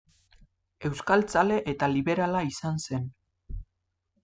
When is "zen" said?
2.89-3.09